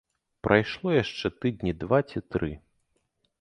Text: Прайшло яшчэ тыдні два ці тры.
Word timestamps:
Прайшло 0.45 0.89
яшчэ 0.95 1.31
тыдні 1.43 1.75
два 1.83 1.99
ці 2.09 2.23
тры. 2.37 2.51